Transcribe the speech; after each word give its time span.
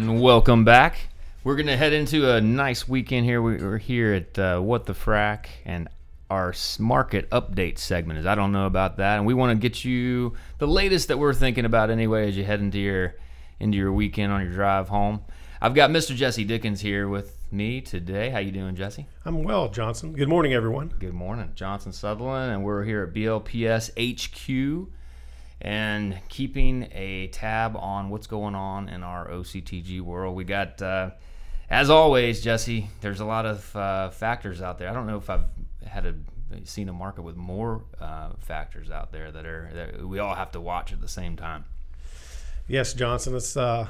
And 0.00 0.22
welcome 0.22 0.64
back. 0.64 1.08
We're 1.44 1.56
going 1.56 1.66
to 1.66 1.76
head 1.76 1.92
into 1.92 2.32
a 2.32 2.40
nice 2.40 2.88
weekend 2.88 3.26
here. 3.26 3.42
We- 3.42 3.58
We're 3.58 3.76
here 3.76 4.14
at 4.14 4.38
uh, 4.38 4.58
What 4.58 4.86
the 4.86 4.94
Frack, 4.94 5.44
and 5.66 5.88
our 6.30 6.54
market 6.78 7.28
update 7.28 7.76
segment 7.76 8.18
is 8.18 8.24
I 8.24 8.34
don't 8.34 8.50
know 8.50 8.64
about 8.64 8.96
that, 8.96 9.18
and 9.18 9.26
we 9.26 9.34
want 9.34 9.50
to 9.50 9.60
get 9.68 9.84
you 9.84 10.32
the 10.56 10.66
latest 10.66 11.08
that 11.08 11.18
we're 11.18 11.34
thinking 11.34 11.66
about 11.66 11.90
anyway 11.90 12.28
as 12.28 12.36
you 12.38 12.44
head 12.44 12.60
into 12.60 12.78
your 12.78 13.14
into 13.58 13.76
your 13.76 13.92
weekend 13.92 14.32
on 14.32 14.40
your 14.42 14.54
drive 14.54 14.88
home. 14.88 15.20
I've 15.60 15.74
got 15.74 15.90
Mr. 15.90 16.16
Jesse 16.16 16.44
Dickens 16.44 16.80
here 16.80 17.06
with 17.06 17.36
me 17.52 17.82
today. 17.82 18.30
How 18.30 18.38
you 18.38 18.52
doing, 18.52 18.76
Jesse? 18.76 19.06
I'm 19.26 19.44
well, 19.44 19.68
Johnson. 19.68 20.14
Good 20.14 20.30
morning, 20.30 20.54
everyone. 20.54 20.94
Good 20.98 21.12
morning, 21.12 21.52
Johnson 21.54 21.92
Sutherland, 21.92 22.52
and 22.54 22.64
we're 22.64 22.84
here 22.84 23.02
at 23.02 23.12
BLPS 23.12 23.90
HQ 23.98 24.88
and 25.60 26.18
keeping 26.28 26.88
a 26.92 27.28
tab 27.28 27.76
on 27.76 28.08
what's 28.08 28.26
going 28.26 28.54
on 28.54 28.88
in 28.88 29.02
our 29.02 29.28
OCTG 29.28 30.00
world. 30.00 30.34
We 30.34 30.44
got, 30.44 30.80
uh, 30.80 31.10
as 31.68 31.90
always, 31.90 32.40
Jesse. 32.40 32.88
There's 33.00 33.20
a 33.20 33.24
lot 33.24 33.46
of 33.46 33.76
uh, 33.76 34.10
factors 34.10 34.62
out 34.62 34.78
there. 34.78 34.88
I 34.88 34.92
don't 34.92 35.06
know 35.06 35.18
if 35.18 35.28
I've 35.28 35.44
had 35.86 36.06
a 36.06 36.14
seen 36.64 36.88
a 36.88 36.92
market 36.92 37.22
with 37.22 37.36
more 37.36 37.84
uh, 38.00 38.30
factors 38.40 38.90
out 38.90 39.12
there 39.12 39.30
that 39.30 39.46
are 39.46 39.70
that 39.72 40.06
we 40.06 40.18
all 40.18 40.34
have 40.34 40.50
to 40.52 40.60
watch 40.60 40.92
at 40.92 41.00
the 41.00 41.08
same 41.08 41.36
time. 41.36 41.64
Yes, 42.66 42.92
Johnson. 42.94 43.36
It's 43.36 43.56
uh, 43.56 43.86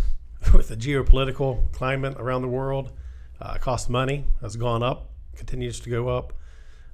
with 0.54 0.68
the 0.68 0.76
geopolitical 0.76 1.70
climate 1.72 2.16
around 2.18 2.42
the 2.42 2.48
world, 2.48 2.92
uh, 3.40 3.58
cost 3.58 3.90
money 3.90 4.26
has 4.40 4.56
gone 4.56 4.82
up, 4.82 5.10
continues 5.36 5.80
to 5.80 5.90
go 5.90 6.08
up. 6.08 6.32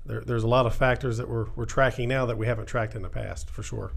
There, 0.06 0.20
there's 0.20 0.42
a 0.44 0.48
lot 0.48 0.66
of 0.66 0.74
factors 0.74 1.16
that 1.18 1.28
we're, 1.28 1.46
we're 1.56 1.64
tracking 1.64 2.08
now 2.08 2.26
that 2.26 2.36
we 2.36 2.46
haven't 2.46 2.66
tracked 2.66 2.94
in 2.94 3.02
the 3.02 3.08
past, 3.08 3.48
for 3.50 3.62
sure. 3.62 3.92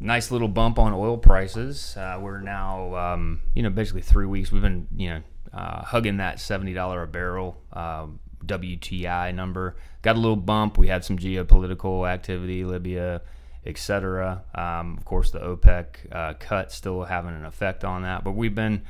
nice 0.00 0.30
little 0.30 0.48
bump 0.48 0.78
on 0.78 0.92
oil 0.92 1.18
prices. 1.18 1.96
Uh, 1.96 2.18
we're 2.20 2.40
now, 2.40 2.94
um, 2.94 3.40
you 3.54 3.62
know, 3.62 3.70
basically 3.70 4.02
three 4.02 4.26
weeks. 4.26 4.52
We've 4.52 4.62
been, 4.62 4.86
you 4.96 5.10
know, 5.10 5.22
uh, 5.52 5.82
hugging 5.82 6.18
that 6.18 6.38
seventy 6.40 6.74
dollar 6.74 7.02
a 7.02 7.06
barrel 7.06 7.60
um, 7.72 8.20
WTI 8.44 9.34
number. 9.34 9.76
Got 10.02 10.16
a 10.16 10.20
little 10.20 10.36
bump. 10.36 10.78
We 10.78 10.88
had 10.88 11.04
some 11.04 11.18
geopolitical 11.18 12.08
activity, 12.08 12.64
Libya, 12.64 13.22
etc. 13.66 14.44
Um, 14.54 14.96
of 14.96 15.04
course, 15.04 15.30
the 15.30 15.40
OPEC 15.40 15.86
uh, 16.12 16.34
cut 16.38 16.70
still 16.70 17.02
having 17.04 17.34
an 17.34 17.44
effect 17.44 17.84
on 17.84 18.02
that, 18.02 18.24
but 18.24 18.32
we've 18.32 18.54
been, 18.54 18.82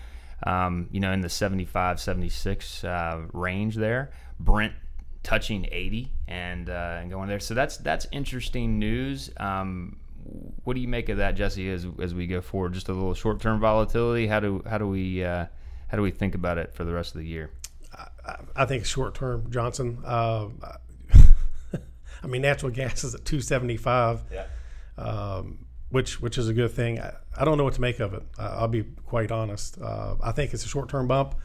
um, 0.45 0.89
you 0.93 1.01
know, 1.01 1.13
in 1.13 1.21
the 1.21 1.29
75, 1.29 2.01
76 2.01 2.85
uh, 2.85 3.23
range 3.33 3.77
there. 3.77 4.11
Brent 4.39 4.75
touching 5.23 5.67
80 5.71 6.11
and 6.27 6.71
uh, 6.71 6.99
and 7.01 7.11
going 7.11 7.29
there. 7.29 7.41
So 7.41 7.55
that's 7.55 7.77
that's 7.79 8.07
interesting 8.13 8.79
news. 8.79 9.31
Um, 9.39 9.97
what 10.65 10.75
do 10.75 10.81
you 10.81 10.89
make 10.89 11.09
of 11.09 11.19
that, 11.19 11.35
Jesse? 11.35 11.71
As 11.71 11.87
as 12.01 12.15
we 12.15 12.27
go 12.27 12.41
forward, 12.41 12.75
just 12.75 12.89
a 12.89 12.93
little 12.93 13.15
short 13.15 13.41
term 13.41 13.61
volatility. 13.61 14.27
How 14.27 14.41
do 14.41 14.63
how 14.69 14.79
do 14.79 14.87
we 14.89 15.25
uh, 15.25 15.47
how 15.89 15.97
do 15.97 16.03
we 16.03 16.11
think 16.11 16.35
about 16.35 16.59
it 16.59 16.75
for 16.75 16.85
the 16.85 16.93
rest 16.93 17.15
of 17.15 17.21
the 17.21 17.27
year? 17.27 17.51
I, 18.27 18.37
I 18.57 18.65
think 18.67 18.85
short 18.85 19.15
term, 19.15 19.51
Johnson. 19.51 19.99
Uh, 20.05 20.49
I 22.23 22.27
mean, 22.27 22.43
natural 22.43 22.71
gas 22.73 23.05
is 23.05 23.15
at 23.15 23.25
275. 23.25 24.25
Yeah. 24.33 24.45
um, 24.99 25.67
which 25.91 26.21
which 26.21 26.37
is 26.37 26.49
a 26.49 26.53
good 26.53 26.73
thing. 26.73 27.01
I, 27.01 27.15
I 27.37 27.45
don't 27.45 27.57
know 27.57 27.65
what 27.65 27.75
to 27.75 27.81
make 27.81 28.01
of 28.01 28.13
it. 28.13 28.23
I'll 28.39 28.69
be 28.69 28.83
quite 29.07 29.31
honest. 29.31 29.81
Uh, 29.81 30.17
I 30.23 30.33
think 30.33 30.53
it's 30.53 30.65
a 30.65 30.69
short 30.69 30.89
term 30.91 31.07
bump. 31.07 31.37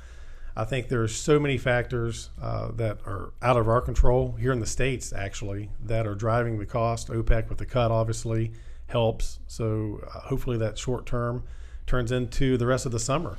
I 0.56 0.66
think 0.66 0.88
there's 0.88 1.16
so 1.16 1.40
many 1.40 1.58
factors 1.58 2.30
uh, 2.42 2.72
that 2.74 3.00
are 3.06 3.34
out 3.42 3.58
of 3.58 3.68
our 3.68 3.82
control 3.82 4.34
here 4.34 4.52
in 4.52 4.60
the 4.60 4.68
states, 4.68 5.12
actually, 5.12 5.70
that 5.84 6.06
are 6.06 6.16
driving 6.16 6.60
the 6.60 6.66
cost. 6.66 7.08
OPEC 7.08 7.50
with 7.50 7.58
the 7.58 7.66
cut 7.66 7.92
obviously 7.92 8.52
helps. 8.88 9.40
So 9.48 10.02
uh, 10.08 10.20
hopefully 10.20 10.58
that 10.58 10.78
short 10.78 11.06
term 11.06 11.44
turns 11.88 12.12
into 12.12 12.58
the 12.58 12.68
rest 12.68 12.86
of 12.86 12.92
the 12.92 13.00
summer. 13.00 13.38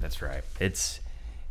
That's 0.00 0.20
right. 0.20 0.42
It's 0.60 1.00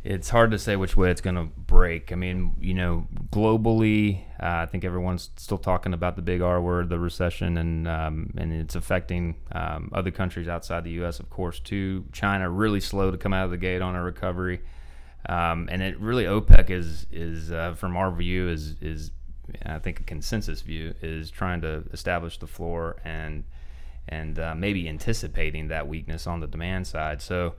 it's 0.04 0.28
hard 0.28 0.52
to 0.52 0.58
say 0.58 0.76
which 0.76 0.96
way 0.96 1.10
it's 1.10 1.20
going 1.20 1.34
to 1.34 1.46
break. 1.56 2.12
I 2.12 2.14
mean, 2.14 2.54
you 2.60 2.74
know, 2.74 3.08
globally, 3.32 4.20
uh, 4.40 4.62
I 4.62 4.66
think 4.66 4.84
everyone's 4.84 5.30
still 5.34 5.58
talking 5.58 5.92
about 5.92 6.14
the 6.14 6.22
big 6.22 6.42
R 6.42 6.60
word, 6.60 6.90
the 6.90 6.98
recession, 6.98 7.58
and 7.58 7.88
um, 7.88 8.32
and 8.36 8.52
it's 8.52 8.76
affecting 8.76 9.34
um, 9.50 9.90
other 9.92 10.12
countries 10.12 10.46
outside 10.46 10.84
the 10.84 10.92
U.S. 10.92 11.18
Of 11.18 11.28
course, 11.28 11.58
too. 11.58 12.04
China 12.12 12.48
really 12.48 12.80
slow 12.80 13.10
to 13.10 13.18
come 13.18 13.32
out 13.32 13.46
of 13.46 13.50
the 13.50 13.56
gate 13.56 13.82
on 13.82 13.96
a 13.96 14.02
recovery, 14.02 14.60
um, 15.28 15.68
and 15.70 15.82
it 15.82 15.98
really 16.00 16.24
OPEC 16.24 16.70
is 16.70 17.06
is 17.10 17.50
uh, 17.50 17.74
from 17.74 17.96
our 17.96 18.10
view 18.10 18.48
is 18.48 18.76
is 18.80 19.10
I 19.64 19.78
think 19.78 20.00
a 20.00 20.04
consensus 20.04 20.60
view 20.60 20.94
is 21.02 21.30
trying 21.30 21.60
to 21.62 21.84
establish 21.92 22.38
the 22.38 22.46
floor 22.46 22.96
and 23.04 23.44
and 24.08 24.38
uh, 24.38 24.54
maybe 24.54 24.88
anticipating 24.88 25.68
that 25.68 25.88
weakness 25.88 26.26
on 26.26 26.40
the 26.40 26.46
demand 26.46 26.86
side. 26.86 27.20
So 27.20 27.54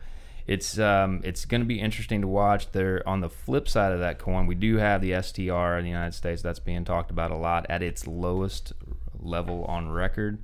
it's 0.45 0.79
um, 0.79 1.21
it's 1.23 1.45
going 1.45 1.61
to 1.61 1.67
be 1.67 1.79
interesting 1.79 2.21
to 2.21 2.27
watch. 2.27 2.71
There 2.71 3.07
on 3.07 3.19
the 3.19 3.29
flip 3.29 3.67
side 3.67 3.91
of 3.91 3.99
that 3.99 4.17
coin, 4.17 4.47
we 4.47 4.55
do 4.55 4.77
have 4.77 5.01
the 5.01 5.11
SPR 5.11 5.77
in 5.77 5.83
the 5.83 5.89
United 5.89 6.13
States 6.13 6.41
that's 6.41 6.59
being 6.59 6.85
talked 6.85 7.11
about 7.11 7.31
a 7.31 7.37
lot 7.37 7.65
at 7.69 7.83
its 7.83 8.07
lowest 8.07 8.73
level 9.19 9.65
on 9.65 9.89
record. 9.89 10.39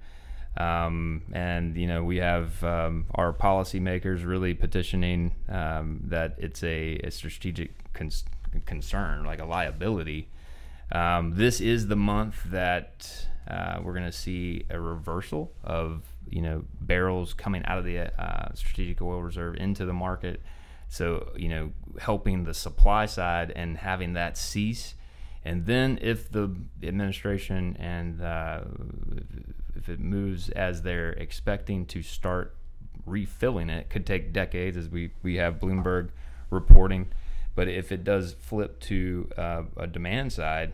Um, 0.55 1.23
and 1.33 1.75
you 1.75 1.87
know 1.87 2.03
we 2.03 2.17
have 2.17 2.63
um, 2.63 3.05
our 3.15 3.33
policymakers 3.33 4.25
really 4.25 4.53
petitioning 4.53 5.33
um, 5.49 6.01
that 6.05 6.35
it's 6.37 6.63
a, 6.63 6.99
a 7.03 7.09
strategic 7.09 7.71
concern, 8.65 9.25
like 9.25 9.39
a 9.39 9.45
liability. 9.45 10.29
Um, 10.91 11.33
this 11.35 11.59
is 11.59 11.87
the 11.87 11.95
month 11.95 12.43
that 12.45 13.27
uh, 13.49 13.79
we're 13.81 13.93
going 13.93 14.05
to 14.05 14.11
see 14.11 14.65
a 14.69 14.79
reversal 14.79 15.51
of 15.63 16.03
you 16.29 16.41
know 16.41 16.63
barrels 16.81 17.33
coming 17.33 17.63
out 17.65 17.77
of 17.77 17.85
the 17.85 17.99
uh, 17.99 18.53
strategic 18.53 19.01
oil 19.01 19.21
reserve 19.21 19.55
into 19.55 19.85
the 19.85 19.93
market. 19.93 20.41
So 20.87 21.31
you 21.35 21.49
know 21.49 21.71
helping 21.99 22.43
the 22.43 22.53
supply 22.53 23.07
side 23.07 23.51
and 23.55 23.77
having 23.77 24.13
that 24.13 24.37
cease. 24.37 24.93
And 25.45 25.65
then 25.65 25.99
if 26.01 26.31
the 26.31 26.55
administration 26.81 27.75
and 27.79 28.21
uh, 28.21 28.61
if 29.75 29.89
it 29.89 29.99
moves 29.99 30.49
as 30.49 30.81
they're 30.81 31.11
expecting 31.11 31.85
to 31.87 32.01
start 32.01 32.55
refilling 33.05 33.69
it, 33.69 33.89
could 33.89 34.05
take 34.05 34.31
decades, 34.31 34.77
as 34.77 34.87
we 34.87 35.11
we 35.21 35.35
have 35.35 35.59
Bloomberg 35.59 36.09
reporting. 36.49 37.09
But 37.55 37.67
if 37.67 37.91
it 37.91 38.03
does 38.03 38.33
flip 38.33 38.79
to 38.81 39.29
uh, 39.37 39.63
a 39.77 39.85
demand 39.85 40.33
side, 40.33 40.73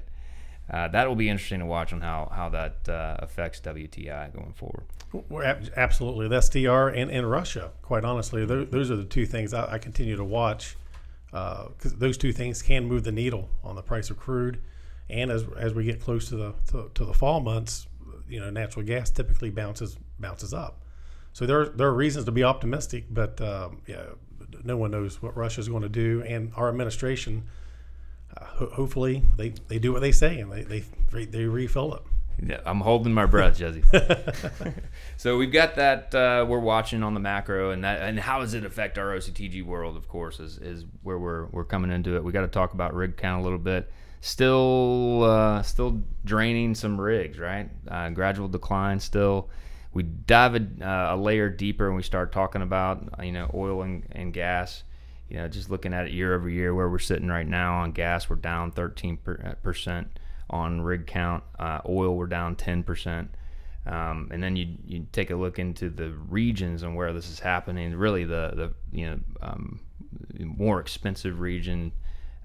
uh, 0.69 0.87
that 0.89 1.07
will 1.07 1.15
be 1.15 1.29
interesting 1.29 1.59
to 1.59 1.65
watch 1.65 1.91
on 1.91 2.01
how 2.01 2.31
how 2.31 2.49
that 2.49 2.87
uh, 2.87 3.17
affects 3.19 3.59
WTI 3.61 4.33
going 4.33 4.53
forward. 4.53 4.85
Absolutely 5.75 6.27
the 6.27 6.37
SPR 6.37 6.95
and, 6.95 7.09
and 7.09 7.29
Russia. 7.29 7.71
Quite 7.81 8.05
honestly, 8.05 8.45
those, 8.45 8.69
those 8.69 8.91
are 8.91 8.95
the 8.95 9.05
two 9.05 9.25
things 9.25 9.55
I, 9.55 9.73
I 9.73 9.77
continue 9.79 10.15
to 10.15 10.23
watch 10.23 10.77
because 11.31 11.95
those 11.97 12.17
two 12.17 12.33
things 12.33 12.61
can 12.61 12.85
move 12.85 13.03
the 13.03 13.11
needle 13.11 13.49
on 13.63 13.75
the 13.75 13.81
price 13.81 14.09
of 14.09 14.17
crude. 14.17 14.61
And 15.09 15.31
as 15.31 15.45
as 15.57 15.73
we 15.73 15.85
get 15.85 16.01
close 16.01 16.29
to 16.29 16.35
the 16.35 16.53
to, 16.71 16.91
to 16.93 17.05
the 17.05 17.13
fall 17.13 17.39
months, 17.39 17.87
you 18.27 18.39
know, 18.39 18.49
natural 18.49 18.85
gas 18.85 19.09
typically 19.09 19.49
bounces 19.49 19.97
bounces 20.19 20.53
up. 20.53 20.83
So 21.33 21.45
there 21.45 21.65
there 21.69 21.87
are 21.87 21.93
reasons 21.93 22.25
to 22.25 22.31
be 22.31 22.43
optimistic, 22.43 23.05
but 23.09 23.39
um, 23.41 23.81
yeah, 23.87 24.03
no 24.63 24.77
one 24.77 24.91
knows 24.91 25.21
what 25.21 25.35
Russia 25.35 25.61
is 25.61 25.69
going 25.69 25.83
to 25.83 25.89
do, 25.89 26.23
and 26.27 26.51
our 26.55 26.69
administration. 26.69 27.43
Uh, 28.37 28.45
ho- 28.45 28.69
hopefully, 28.73 29.23
they, 29.37 29.49
they 29.67 29.79
do 29.79 29.91
what 29.91 30.01
they 30.01 30.11
say 30.11 30.39
and 30.39 30.51
they 30.51 30.83
they, 31.11 31.25
they 31.25 31.45
refill 31.45 31.95
it. 31.95 32.03
Yeah, 32.45 32.61
I'm 32.65 32.81
holding 32.81 33.13
my 33.13 33.25
breath, 33.25 33.57
Jesse. 33.59 33.83
so 35.17 35.37
we've 35.37 35.51
got 35.51 35.75
that 35.75 36.13
uh, 36.15 36.45
we're 36.47 36.59
watching 36.59 37.03
on 37.03 37.13
the 37.13 37.19
macro, 37.19 37.71
and 37.71 37.83
that 37.83 38.01
and 38.01 38.19
how 38.19 38.39
does 38.39 38.53
it 38.53 38.65
affect 38.65 38.97
our 38.97 39.15
OCTG 39.15 39.63
world? 39.63 39.97
Of 39.97 40.07
course, 40.07 40.39
is, 40.39 40.57
is 40.57 40.85
where 41.03 41.17
we're 41.17 41.45
we're 41.47 41.65
coming 41.65 41.91
into 41.91 42.15
it. 42.15 42.23
We 42.23 42.31
got 42.31 42.41
to 42.41 42.47
talk 42.47 42.73
about 42.73 42.93
rig 42.93 43.17
count 43.17 43.41
a 43.41 43.43
little 43.43 43.59
bit. 43.59 43.91
Still, 44.21 45.23
uh, 45.23 45.61
still 45.63 46.01
draining 46.25 46.75
some 46.75 46.99
rigs, 46.99 47.39
right? 47.39 47.69
Uh, 47.87 48.09
gradual 48.09 48.49
decline. 48.49 48.99
Still, 48.99 49.49
we 49.93 50.03
dive 50.03 50.55
a, 50.55 50.67
uh, 50.85 51.15
a 51.15 51.17
layer 51.17 51.49
deeper 51.49 51.87
and 51.87 51.95
we 51.95 52.03
start 52.03 52.31
talking 52.31 52.61
about 52.61 53.23
you 53.23 53.31
know 53.31 53.49
oil 53.53 53.81
and, 53.81 54.05
and 54.11 54.33
gas. 54.33 54.83
You 55.29 55.37
know, 55.37 55.47
just 55.47 55.69
looking 55.69 55.93
at 55.93 56.07
it 56.07 56.11
year 56.11 56.33
over 56.33 56.49
year, 56.49 56.73
where 56.73 56.89
we're 56.89 56.97
sitting 56.99 57.27
right 57.27 57.47
now 57.47 57.81
on 57.81 57.91
gas, 57.91 58.29
we're 58.29 58.35
down 58.37 58.71
13 58.71 59.19
percent 59.61 60.18
on 60.49 60.81
rig 60.81 61.07
count. 61.07 61.43
Uh, 61.57 61.79
oil, 61.87 62.15
we're 62.15 62.27
down 62.27 62.55
10%. 62.55 63.27
Um, 63.85 64.29
and 64.31 64.43
then 64.43 64.55
you, 64.55 64.75
you 64.85 65.07
take 65.11 65.31
a 65.31 65.35
look 65.35 65.57
into 65.57 65.89
the 65.89 66.11
regions 66.11 66.83
and 66.83 66.95
where 66.95 67.11
this 67.13 67.29
is 67.29 67.39
happening. 67.39 67.95
Really, 67.95 68.23
the, 68.23 68.51
the 68.55 68.73
you 68.91 69.09
know 69.09 69.19
um, 69.41 69.79
more 70.39 70.79
expensive 70.79 71.39
region, 71.39 71.91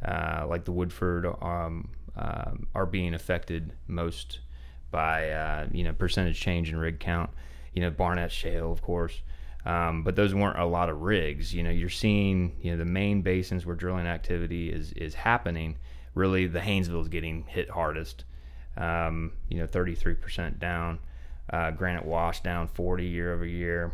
uh, 0.06 0.46
like 0.48 0.64
the 0.64 0.72
Woodford, 0.72 1.26
um, 1.42 1.90
uh, 2.16 2.52
are 2.74 2.86
being 2.86 3.14
affected 3.14 3.72
most 3.88 4.40
by 4.90 5.30
uh, 5.30 5.66
you 5.72 5.84
know 5.84 5.92
percentage 5.92 6.40
change 6.40 6.70
in 6.70 6.78
rig 6.78 7.00
count. 7.00 7.30
You 7.74 7.82
know 7.82 7.90
Barnett 7.90 8.32
Shale, 8.32 8.72
of 8.72 8.80
course. 8.80 9.20
Um, 9.66 10.04
but 10.04 10.14
those 10.14 10.34
weren't 10.34 10.58
a 10.58 10.66
lot 10.66 10.88
of 10.88 11.00
rigs. 11.00 11.54
You 11.54 11.62
know, 11.62 11.70
you're 11.70 11.88
seeing 11.90 12.56
you 12.60 12.70
know 12.70 12.78
the 12.78 12.84
main 12.84 13.22
basins 13.22 13.66
where 13.66 13.76
drilling 13.76 14.06
activity 14.06 14.70
is 14.70 14.92
is 14.92 15.14
happening 15.14 15.76
really 16.14 16.46
the 16.46 16.60
Haynesville 16.60 17.02
is 17.02 17.08
getting 17.08 17.44
hit 17.44 17.70
hardest. 17.70 18.24
Um, 18.76 19.32
you 19.48 19.58
know, 19.58 19.66
33% 19.66 20.58
down. 20.58 20.98
Uh, 21.50 21.70
Granite 21.70 22.04
Wash 22.04 22.40
down 22.40 22.68
40 22.68 23.04
year 23.06 23.32
over 23.34 23.44
year. 23.44 23.92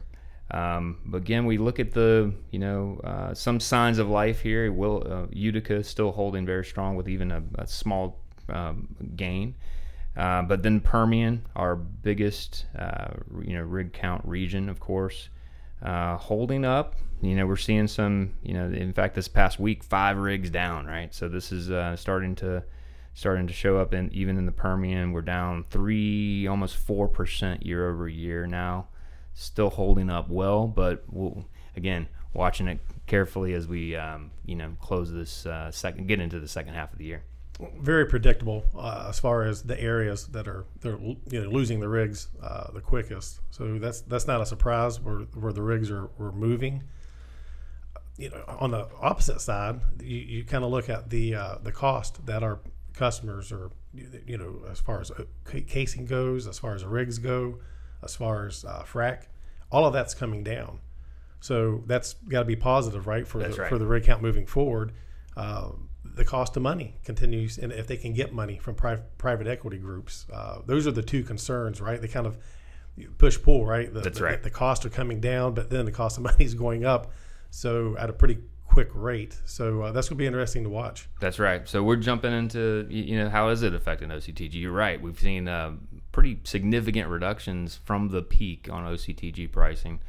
Um, 0.53 0.99
but 1.05 1.19
again, 1.19 1.47
we 1.47 1.59
look 1.59 1.79
at 1.79 1.93
the 1.93 2.33
you 2.51 2.59
know 2.59 3.01
uh, 3.05 3.35
some 3.35 3.61
signs 3.61 3.99
of 3.99 4.09
life 4.09 4.41
here. 4.41 4.73
Will 4.73 5.07
uh, 5.07 5.27
Utica 5.31 5.85
still 5.85 6.13
holding 6.13 6.45
very 6.45 6.65
strong 6.65 6.97
with 6.97 7.09
even 7.09 7.31
a, 7.31 7.43
a 7.57 7.67
small 7.67 8.21
um, 8.49 8.89
gain. 9.17 9.55
Uh, 10.17 10.43
but 10.43 10.63
then 10.63 10.81
Permian, 10.81 11.47
our 11.55 11.77
biggest 11.77 12.67
uh, 12.77 13.09
you 13.43 13.55
know 13.55 13.63
rig 13.63 13.93
count 13.93 14.25
region, 14.25 14.69
of 14.69 14.81
course, 14.81 15.29
uh, 15.83 16.17
holding 16.17 16.65
up. 16.65 16.97
You 17.21 17.37
know 17.37 17.47
we're 17.47 17.57
seeing 17.57 17.87
some. 17.87 18.35
You 18.43 18.55
know 18.55 18.67
in 18.67 18.93
fact 18.93 19.15
this 19.15 19.29
past 19.29 19.59
week 19.59 19.85
five 19.85 20.17
rigs 20.17 20.51
down. 20.51 20.87
Right, 20.87 21.15
so 21.15 21.29
this 21.29 21.53
is 21.53 21.71
uh, 21.71 21.97
starting 21.97 22.35
to 22.37 22.65
starting 23.15 23.47
to 23.47 23.53
show 23.53 23.79
up 23.79 23.93
in 23.93 24.13
even 24.13 24.39
in 24.39 24.47
the 24.47 24.53
Permian. 24.53 25.13
We're 25.13 25.23
down 25.23 25.65
three, 25.71 26.47
almost 26.47 26.77
four 26.77 27.09
percent 27.09 27.65
year 27.65 27.89
over 27.91 28.09
year 28.09 28.47
now. 28.47 28.89
Still 29.33 29.71
holding 29.71 30.11
up 30.11 30.29
well, 30.29 30.67
but 30.67 31.05
we'll, 31.09 31.47
again 31.77 32.09
watching 32.33 32.69
it 32.69 32.79
carefully 33.07 33.55
as 33.55 33.67
we 33.67 33.97
um, 33.97 34.31
you 34.45 34.57
know 34.57 34.77
close 34.81 35.13
this 35.13 35.47
uh, 35.47 35.71
second, 35.71 36.07
get 36.07 36.21
into 36.21 36.41
the 36.41 36.49
second 36.49 36.75
half 36.75 36.93
of 36.93 36.99
the 36.99 37.05
year. 37.05 37.23
Very 37.79 38.07
predictable 38.07 38.65
uh, 38.75 39.07
as 39.11 39.21
far 39.21 39.43
as 39.43 39.63
the 39.63 39.79
areas 39.79 40.27
that 40.29 40.49
are 40.49 40.65
they're 40.81 40.99
you 40.99 41.19
know 41.43 41.51
losing 41.51 41.81
the 41.81 41.89
rigs 41.89 42.29
uh, 42.43 42.71
the 42.73 42.81
quickest. 42.81 43.41
So 43.51 43.79
that's 43.79 44.01
that's 44.03 44.27
not 44.27 44.41
a 44.41 44.47
surprise 44.47 45.01
where 45.01 45.19
where 45.35 45.53
the 45.53 45.63
rigs 45.63 45.91
are, 45.91 46.09
are 46.19 46.33
moving. 46.33 46.85
You 48.21 48.31
know, 48.31 48.45
on 48.47 48.71
the 48.71 48.87
opposite 49.01 49.41
side, 49.41 49.81
you, 50.03 50.19
you 50.19 50.45
kind 50.45 50.65
of 50.65 50.71
look 50.71 50.89
at 50.89 51.11
the 51.11 51.35
uh, 51.35 51.55
the 51.63 51.73
cost 51.73 52.27
that 52.27 52.43
our 52.43 52.61
customers 52.93 53.51
are 53.51 53.71
you 53.95 54.37
know 54.37 54.63
as 54.71 54.81
far 54.81 55.01
as 55.01 55.11
uh, 55.11 55.25
casing 55.67 56.05
goes, 56.07 56.47
as 56.47 56.59
far 56.59 56.75
as 56.75 56.85
rigs 56.85 57.19
go, 57.19 57.59
as 58.03 58.15
far 58.15 58.47
as 58.47 58.65
uh, 58.65 58.83
frac, 58.83 59.25
all 59.71 59.87
of 59.87 59.93
that's 59.93 60.15
coming 60.15 60.45
down. 60.45 60.81
So 61.41 61.83
that's 61.87 62.15
got 62.29 62.41
to 62.41 62.45
be 62.45 62.57
positive, 62.57 63.07
right, 63.07 63.27
for 63.27 63.39
That's 63.39 63.57
the, 63.57 63.63
right. 63.63 63.69
for 63.69 63.79
the 63.79 63.87
rig 63.87 64.05
count 64.05 64.23
moving 64.23 64.47
forward. 64.47 64.93
Uh, 65.37 65.71
the 66.05 66.25
cost 66.25 66.57
of 66.57 66.63
money 66.63 66.97
continues, 67.05 67.57
and 67.57 67.73
if 67.73 67.87
they 67.87 67.97
can 67.97 68.13
get 68.13 68.33
money 68.33 68.59
from 68.59 68.75
pri- 68.75 69.01
private 69.17 69.47
equity 69.47 69.79
groups, 69.79 70.27
uh, 70.33 70.59
those 70.67 70.87
are 70.87 70.91
the 70.91 71.03
two 71.03 71.23
concerns, 71.23 71.81
right? 71.81 72.01
They 72.01 72.09
kind 72.09 72.27
of 72.27 72.37
push 73.17 73.41
pull, 73.41 73.65
right? 73.65 73.93
The, 73.93 74.01
That's 74.01 74.19
the, 74.19 74.25
right. 74.25 74.43
The 74.43 74.51
costs 74.51 74.85
are 74.85 74.91
coming 74.91 75.21
down, 75.21 75.55
but 75.55 75.71
then 75.71 75.87
the 75.87 75.93
cost 75.93 76.19
of 76.19 76.23
money 76.31 76.45
is 76.45 76.55
going 76.55 76.85
up, 76.85 77.13
so 77.51 77.97
at 77.99 78.11
a 78.11 78.13
pretty 78.13 78.39
quick 78.67 78.89
rate. 78.95 79.37
So 79.45 79.83
uh, 79.83 79.93
that's 79.93 80.09
going 80.09 80.17
to 80.17 80.23
be 80.23 80.27
interesting 80.27 80.63
to 80.65 80.71
watch. 80.71 81.09
That's 81.21 81.39
right. 81.39 81.69
So 81.69 81.83
we're 81.83 81.97
jumping 81.97 82.33
into 82.33 82.87
you 82.89 83.19
know 83.19 83.29
how 83.29 83.49
is 83.49 83.63
it 83.63 83.75
affecting 83.75 84.09
OCTG? 84.09 84.55
You're 84.55 84.73
right. 84.73 85.01
We've 85.01 85.19
seen 85.19 85.49
uh, 85.49 85.73
pretty 86.13 86.41
significant 86.45 87.09
reductions 87.09 87.81
from 87.85 88.09
the 88.09 88.23
peak 88.23 88.69
on 88.71 88.85
OCTG 88.85 89.51
pricing. 89.51 90.01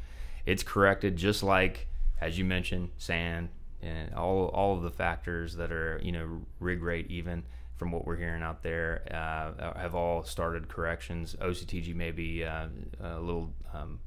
It's 0.46 0.62
corrected 0.62 1.16
just 1.16 1.42
like 1.42 1.88
as 2.20 2.38
you 2.38 2.44
mentioned, 2.44 2.90
sand 2.96 3.48
and 3.82 4.14
all 4.14 4.46
all 4.54 4.76
of 4.76 4.82
the 4.82 4.90
factors 4.90 5.56
that 5.56 5.72
are 5.72 6.00
you 6.02 6.12
know 6.12 6.42
rig 6.60 6.82
rate 6.82 7.10
even 7.10 7.42
from 7.74 7.90
what 7.90 8.06
we're 8.06 8.16
hearing 8.16 8.42
out 8.42 8.62
there 8.62 9.02
uh, 9.10 9.74
have 9.76 9.94
all 9.96 10.22
started 10.22 10.68
corrections. 10.68 11.34
OCTG 11.40 11.94
may 11.94 12.12
be 12.12 12.44
uh, 12.44 12.68
a 13.00 13.18
little. 13.18 13.52
Um, 13.74 13.98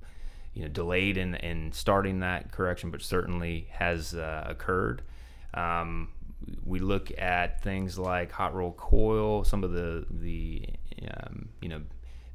you 0.55 0.63
know, 0.63 0.69
delayed 0.69 1.17
in, 1.17 1.35
in 1.35 1.71
starting 1.73 2.21
that 2.21 2.51
correction, 2.51 2.89
but 2.89 3.01
certainly 3.01 3.67
has 3.71 4.15
uh, 4.15 4.45
occurred. 4.47 5.01
Um, 5.53 6.09
we 6.65 6.79
look 6.79 7.11
at 7.19 7.61
things 7.61 7.99
like 7.99 8.31
hot 8.31 8.55
roll 8.55 8.71
coil, 8.71 9.43
some 9.43 9.63
of 9.63 9.71
the 9.71 10.05
the 10.09 10.65
um, 11.11 11.49
you 11.61 11.69
know 11.69 11.81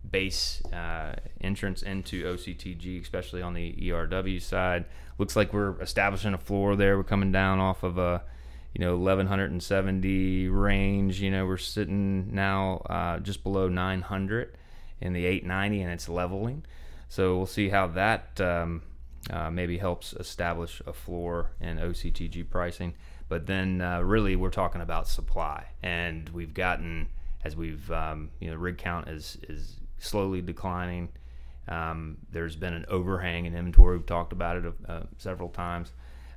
base 0.09 0.63
uh, 0.67 1.15
entrance 1.41 1.83
into 1.83 2.25
OCTG, 2.25 3.01
especially 3.01 3.43
on 3.43 3.55
the 3.55 3.73
ERW 3.73 4.41
side. 4.41 4.85
Looks 5.19 5.37
like 5.37 5.53
we're 5.53 5.81
establishing 5.81 6.35
a 6.35 6.39
floor 6.39 6.77
there. 6.77 6.97
We're 6.97 7.05
coming 7.05 7.33
down 7.33 7.59
off 7.59 7.83
of 7.83 7.97
a 7.97 8.23
you 8.75 8.85
know 8.85 8.97
1170 8.99 10.49
range. 10.49 11.21
You 11.23 11.31
know 11.31 11.47
we're 11.47 11.57
sitting 11.57 12.35
now 12.35 12.83
uh, 12.91 13.19
just 13.19 13.43
below 13.43 13.69
900 13.69 14.57
in 15.01 15.15
the 15.15 15.25
890, 15.25 15.83
and 15.83 15.93
it's 15.93 16.09
leveling. 16.09 16.65
So 17.11 17.37
we'll 17.37 17.47
see 17.47 17.69
how 17.69 17.89
that 17.89 18.41
um, 18.41 18.83
uh, 19.31 19.51
maybe 19.51 19.79
helps 19.79 20.13
establish 20.13 20.81
a 20.87 20.93
floor 20.93 21.51
in 21.61 21.77
OCTG 21.77 22.49
pricing. 22.49 22.95
But 23.29 23.47
then 23.47 23.81
uh, 23.81 24.01
really 24.01 24.37
we're 24.37 24.51
talking 24.51 24.81
about 24.81 25.09
supply, 25.09 25.67
and 25.83 26.29
we've 26.29 26.55
gotten 26.55 27.09
as 27.45 27.57
we've 27.57 27.91
um, 27.91 28.31
you 28.39 28.51
know 28.51 28.57
rig 28.57 28.79
count 28.79 29.09
is 29.09 29.39
is 29.49 29.77
slowly 29.99 30.41
declining. 30.41 31.09
Um, 31.67 32.19
there's 32.31 32.55
been 32.55 32.75
an 32.75 32.87
overhang 32.89 33.45
in 33.45 33.57
inventory. 33.57 33.97
We've 33.97 34.07
talked 34.07 34.33
about 34.33 34.65
it 34.65 34.73
uh, 34.89 35.03
several 35.19 35.49
times. 35.49 35.91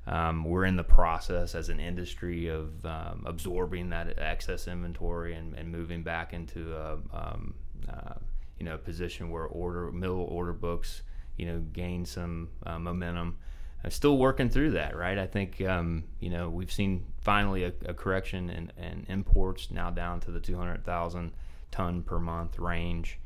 Um, 0.08 0.44
we're 0.44 0.66
in 0.66 0.76
the 0.76 0.84
process 0.84 1.54
as 1.54 1.70
an 1.70 1.80
industry 1.80 2.48
of 2.48 2.84
um, 2.84 3.24
absorbing 3.28 3.92
that 3.92 4.18
excess 4.18 4.68
inventory 4.68 5.36
and, 5.36 5.54
and 5.54 5.72
moving 5.72 6.02
back 6.02 6.34
into 6.34 6.76
a 6.76 6.94
um, 7.14 7.54
uh, 7.88 8.16
you 8.64 8.70
know 8.70 8.78
position 8.78 9.30
where 9.30 9.44
order 9.44 9.92
middle 9.92 10.24
order 10.24 10.54
books 10.54 11.04
you 11.36 11.46
know 11.46 11.60
gain 11.74 12.06
some 12.06 12.48
uh, 12.66 12.80
momentum. 12.80 13.38
I'm 13.84 13.92
still 13.92 14.18
working 14.18 14.50
through 14.50 14.72
that, 14.72 14.96
right? 14.96 15.18
I 15.18 15.28
think 15.28 15.60
um, 15.62 16.06
you 16.22 16.30
know 16.30 16.50
we've 16.50 16.72
seen 16.72 17.04
finally 17.20 17.66
a, 17.66 17.74
a 17.86 17.94
correction 17.94 18.50
in, 18.50 18.72
in 18.82 19.06
imports 19.10 19.70
now 19.70 19.90
down 19.90 20.22
to 20.22 20.32
the 20.32 20.40
200,000 20.40 21.34
ton 21.72 22.04
per 22.04 22.20
month 22.20 22.58
range. 22.58 23.20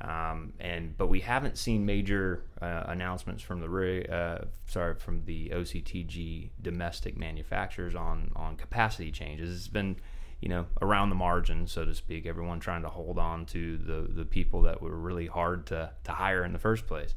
Um, 0.00 0.52
and 0.60 0.96
but 0.96 1.08
we 1.08 1.18
haven't 1.18 1.58
seen 1.58 1.84
major 1.84 2.44
uh, 2.62 2.84
announcements 2.86 3.42
from 3.42 3.60
the 3.60 4.14
uh, 4.14 4.44
sorry 4.68 4.94
from 4.94 5.24
the 5.24 5.48
OCTG 5.48 6.50
domestic 6.62 7.18
manufacturers 7.18 7.96
on 7.96 8.30
on 8.36 8.54
capacity 8.54 9.10
changes. 9.10 9.56
It's 9.56 9.66
been 9.66 9.96
you 10.40 10.48
know 10.48 10.66
around 10.82 11.08
the 11.10 11.16
margin, 11.16 11.66
so 11.66 11.84
to 11.84 11.94
speak. 11.94 12.26
Everyone 12.26 12.60
trying 12.60 12.82
to 12.82 12.88
hold 12.88 13.18
on 13.18 13.46
to 13.46 13.78
the 13.78 14.06
the 14.08 14.24
people 14.24 14.62
that 14.62 14.82
were 14.82 14.96
really 14.96 15.26
hard 15.26 15.66
to 15.66 15.90
to 16.04 16.12
hire 16.12 16.44
in 16.44 16.52
the 16.52 16.58
first 16.58 16.86
place. 16.86 17.14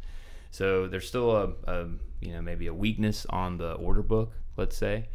So 0.51 0.87
there's 0.87 1.07
still 1.07 1.31
a, 1.35 1.53
a 1.67 1.87
you 2.21 2.33
know 2.33 2.41
maybe 2.41 2.67
a 2.67 2.73
weakness 2.73 3.25
on 3.29 3.57
the 3.57 3.73
order 3.73 4.01
book, 4.01 4.33
let's 4.57 4.77
say, 4.77 5.09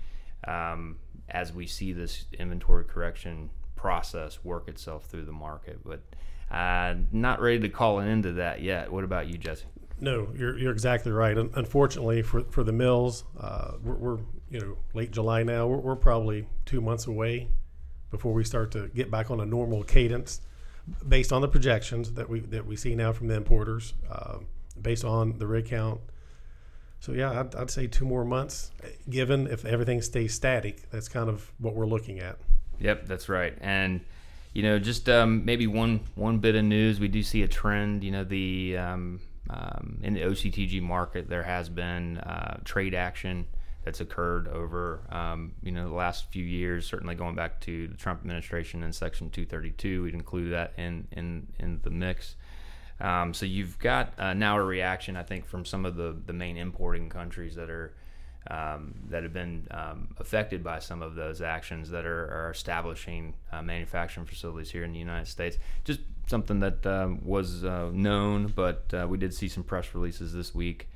um, 0.46 0.98
as 1.28 1.52
we 1.52 1.66
see 1.66 1.92
this 1.92 2.26
inventory 2.38 2.84
correction 2.84 3.50
process 3.74 4.44
work 4.44 4.68
itself 4.68 5.06
through 5.06 5.24
the 5.24 5.32
market, 5.32 5.80
but. 5.84 6.00
Uh, 6.50 6.94
not 7.10 7.40
ready 7.40 7.58
to 7.58 7.68
call 7.68 7.98
an 7.98 8.06
end 8.06 8.22
to 8.22 8.32
that 8.34 8.62
yet. 8.62 8.92
What 8.92 9.02
about 9.02 9.26
you, 9.26 9.38
Jesse? 9.38 9.64
No, 9.98 10.28
you're, 10.36 10.56
you're 10.56 10.70
exactly 10.70 11.10
right. 11.10 11.36
Unfortunately 11.36 12.22
for, 12.22 12.42
for 12.42 12.62
the 12.62 12.70
mills, 12.70 13.24
uh, 13.40 13.72
we're, 13.82 13.94
we're 13.94 14.18
you 14.50 14.60
know 14.60 14.76
late 14.92 15.10
July 15.10 15.42
now. 15.42 15.66
We're, 15.66 15.78
we're 15.78 15.96
probably 15.96 16.46
two 16.64 16.80
months 16.80 17.06
away 17.06 17.48
before 18.14 18.32
we 18.32 18.44
start 18.44 18.70
to 18.70 18.86
get 18.94 19.10
back 19.10 19.28
on 19.28 19.40
a 19.40 19.44
normal 19.44 19.82
cadence, 19.82 20.40
based 21.08 21.32
on 21.32 21.42
the 21.42 21.48
projections 21.48 22.12
that 22.12 22.28
we 22.28 22.38
that 22.38 22.64
we 22.64 22.76
see 22.76 22.94
now 22.94 23.12
from 23.12 23.26
the 23.26 23.34
importers, 23.34 23.92
uh, 24.08 24.38
based 24.80 25.04
on 25.04 25.36
the 25.38 25.46
rig 25.48 25.66
count. 25.66 26.00
So 27.00 27.10
yeah, 27.10 27.40
I'd, 27.40 27.54
I'd 27.56 27.70
say 27.72 27.88
two 27.88 28.04
more 28.04 28.24
months. 28.24 28.70
Given 29.10 29.48
if 29.48 29.64
everything 29.64 30.00
stays 30.00 30.32
static, 30.32 30.88
that's 30.92 31.08
kind 31.08 31.28
of 31.28 31.50
what 31.58 31.74
we're 31.74 31.86
looking 31.86 32.20
at. 32.20 32.38
Yep, 32.78 33.06
that's 33.06 33.28
right. 33.28 33.58
And 33.60 34.00
you 34.52 34.62
know, 34.62 34.78
just 34.78 35.08
um, 35.08 35.44
maybe 35.44 35.66
one 35.66 36.00
one 36.14 36.38
bit 36.38 36.54
of 36.54 36.64
news. 36.64 37.00
We 37.00 37.08
do 37.08 37.24
see 37.24 37.42
a 37.42 37.48
trend. 37.48 38.04
You 38.04 38.12
know, 38.12 38.22
the 38.22 38.76
um, 38.78 39.20
um, 39.50 39.98
in 40.04 40.14
the 40.14 40.20
OCTG 40.20 40.80
market, 40.80 41.28
there 41.28 41.42
has 41.42 41.68
been 41.68 42.18
uh, 42.18 42.60
trade 42.64 42.94
action 42.94 43.46
that's 43.84 44.00
occurred 44.00 44.48
over 44.48 45.00
um, 45.10 45.52
you 45.62 45.72
know 45.72 45.88
the 45.88 45.94
last 45.94 46.30
few 46.30 46.44
years. 46.44 46.86
Certainly 46.86 47.14
going 47.16 47.34
back 47.34 47.60
to 47.62 47.88
the 47.88 47.96
Trump 47.96 48.20
administration 48.20 48.82
and 48.82 48.94
Section 48.94 49.30
232, 49.30 50.02
we'd 50.02 50.14
include 50.14 50.52
that 50.52 50.72
in 50.76 51.06
in 51.12 51.46
in 51.58 51.80
the 51.82 51.90
mix. 51.90 52.36
Um, 53.00 53.34
so 53.34 53.44
you've 53.44 53.78
got 53.78 54.14
uh, 54.18 54.34
now 54.34 54.56
a 54.56 54.62
reaction, 54.62 55.16
I 55.16 55.24
think, 55.24 55.46
from 55.46 55.64
some 55.64 55.84
of 55.84 55.96
the 55.96 56.16
the 56.26 56.32
main 56.32 56.56
importing 56.56 57.08
countries 57.08 57.54
that 57.56 57.70
are 57.70 57.94
um, 58.50 58.94
that 59.08 59.22
have 59.22 59.32
been 59.32 59.66
um, 59.70 60.08
affected 60.18 60.62
by 60.62 60.78
some 60.78 61.02
of 61.02 61.14
those 61.14 61.40
actions 61.40 61.90
that 61.90 62.04
are, 62.04 62.46
are 62.46 62.50
establishing 62.50 63.34
uh, 63.52 63.62
manufacturing 63.62 64.26
facilities 64.26 64.70
here 64.70 64.84
in 64.84 64.92
the 64.92 64.98
United 64.98 65.28
States. 65.28 65.56
Just 65.84 66.00
something 66.26 66.60
that 66.60 66.86
um, 66.86 67.24
was 67.24 67.64
uh, 67.64 67.90
known, 67.92 68.48
but 68.54 68.92
uh, 68.92 69.06
we 69.08 69.18
did 69.18 69.32
see 69.32 69.48
some 69.48 69.62
press 69.62 69.94
releases 69.94 70.32
this 70.32 70.54
week 70.54 70.88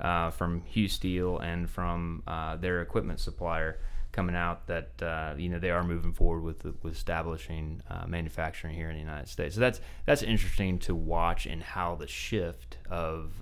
uh, 0.00 0.30
from 0.30 0.62
Husteel 0.62 1.42
and 1.42 1.68
from 1.68 2.22
uh, 2.26 2.56
their 2.56 2.82
equipment 2.82 3.20
supplier 3.20 3.78
coming 4.14 4.36
out 4.36 4.68
that 4.68 5.02
uh, 5.02 5.34
you 5.36 5.48
know 5.48 5.58
they 5.58 5.70
are 5.70 5.82
moving 5.82 6.12
forward 6.12 6.42
with 6.42 6.64
with 6.82 6.94
establishing 6.94 7.82
uh, 7.90 8.04
manufacturing 8.06 8.74
here 8.74 8.88
in 8.88 8.94
the 8.94 9.00
United 9.00 9.28
States. 9.28 9.56
So 9.56 9.60
that's 9.60 9.80
that's 10.06 10.22
interesting 10.22 10.78
to 10.80 10.94
watch 10.94 11.46
and 11.46 11.62
how 11.62 11.96
the 11.96 12.06
shift 12.06 12.78
of 12.88 13.32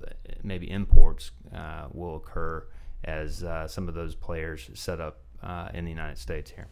maybe 0.43 0.71
imports 0.71 1.31
uh, 1.55 1.89
will 1.93 2.17
occur 2.17 2.67
as 3.05 3.45
uh, 3.45 3.69
some 3.69 3.89
of 3.89 3.95
those 3.95 4.15
players 4.15 4.71
set 4.75 5.01
up 5.01 5.19
uh, 5.43 5.69
in 5.75 5.85
the 5.85 5.91
United 5.91 6.19
States 6.19 6.51
here. 6.51 6.69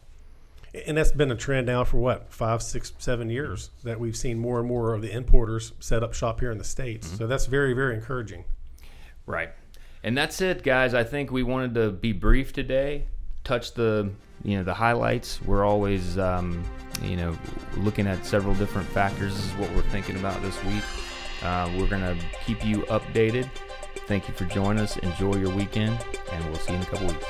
And 0.87 0.97
that's 0.97 1.11
been 1.11 1.31
a 1.31 1.35
trend 1.35 1.67
now 1.67 1.83
for 1.83 1.97
what 1.97 2.31
five, 2.31 2.63
six, 2.63 2.93
seven 2.97 3.29
years 3.29 3.71
that 3.83 3.99
we've 3.99 4.15
seen 4.15 4.39
more 4.39 4.59
and 4.59 4.67
more 4.67 4.93
of 4.93 5.01
the 5.01 5.11
importers 5.11 5.73
set 5.79 6.01
up 6.01 6.13
shop 6.13 6.39
here 6.39 6.49
in 6.49 6.57
the 6.57 6.63
states. 6.63 7.07
So 7.17 7.27
that's 7.27 7.45
very, 7.45 7.73
very 7.73 7.95
encouraging. 7.95 8.45
Right. 9.25 9.51
And 10.03 10.17
that's 10.17 10.41
it, 10.41 10.63
guys. 10.63 10.93
I 10.93 11.03
think 11.03 11.31
we 11.31 11.43
wanted 11.43 11.75
to 11.75 11.91
be 11.91 12.11
brief 12.11 12.53
today, 12.53 13.05
touch 13.43 13.73
the 13.73 14.09
you 14.43 14.57
know 14.57 14.63
the 14.63 14.73
highlights. 14.73 15.41
We're 15.41 15.63
always 15.63 16.17
um, 16.17 16.63
you 17.03 17.15
know 17.15 17.37
looking 17.77 18.07
at 18.07 18.25
several 18.25 18.55
different 18.55 18.87
factors. 18.89 19.35
This 19.35 19.45
is 19.45 19.53
what 19.53 19.69
we're 19.75 19.83
thinking 19.83 20.17
about 20.17 20.41
this 20.41 20.61
week. 20.63 20.83
Uh, 21.43 21.71
we're 21.77 21.87
gonna 21.87 22.17
keep 22.45 22.65
you 22.65 22.79
updated. 22.83 23.49
Thank 24.07 24.27
you 24.27 24.33
for 24.33 24.45
joining 24.45 24.81
us. 24.81 24.97
Enjoy 24.97 25.35
your 25.35 25.53
weekend, 25.55 26.03
and 26.31 26.45
we'll 26.45 26.55
see 26.55 26.73
you 26.73 26.77
in 26.77 26.83
a 26.83 26.87
couple 26.87 27.07
weeks. 27.07 27.25